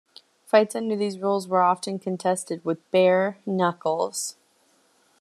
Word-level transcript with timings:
Fights 0.47 0.73
under 0.75 0.95
these 0.95 1.19
rules 1.19 1.47
were 1.47 1.61
often 1.61 1.99
contested 1.99 2.65
with 2.65 2.89
bare 2.89 3.37
knuckles. 3.45 4.35